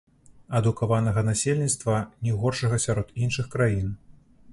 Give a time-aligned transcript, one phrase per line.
[0.59, 3.93] Адукаванага насельніцтва, не горшага сярод іншых краін.